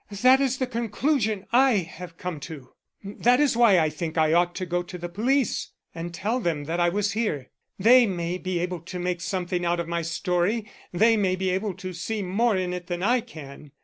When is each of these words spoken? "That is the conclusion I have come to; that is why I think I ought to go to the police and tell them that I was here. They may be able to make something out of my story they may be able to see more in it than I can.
"That 0.23 0.41
is 0.41 0.57
the 0.57 0.65
conclusion 0.65 1.45
I 1.53 1.73
have 1.75 2.17
come 2.17 2.39
to; 2.49 2.69
that 3.03 3.39
is 3.39 3.55
why 3.55 3.77
I 3.77 3.91
think 3.91 4.17
I 4.17 4.33
ought 4.33 4.55
to 4.55 4.65
go 4.65 4.81
to 4.81 4.97
the 4.97 5.07
police 5.09 5.73
and 5.93 6.11
tell 6.11 6.39
them 6.39 6.63
that 6.63 6.79
I 6.79 6.89
was 6.89 7.11
here. 7.11 7.51
They 7.77 8.07
may 8.07 8.39
be 8.39 8.57
able 8.57 8.79
to 8.79 8.97
make 8.97 9.21
something 9.21 9.63
out 9.63 9.79
of 9.79 9.87
my 9.87 10.01
story 10.01 10.65
they 10.91 11.17
may 11.17 11.35
be 11.35 11.51
able 11.51 11.75
to 11.75 11.93
see 11.93 12.23
more 12.23 12.57
in 12.57 12.73
it 12.73 12.87
than 12.87 13.03
I 13.03 13.19
can. 13.21 13.73